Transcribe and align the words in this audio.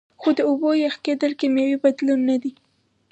خو 0.21 0.29
د 0.37 0.39
اوبو 0.49 0.69
یخ 0.83 0.95
کیدل 1.05 1.31
کیمیاوي 1.39 1.77
بدلون 1.83 2.19
نه 2.29 2.37
دی 2.41 2.51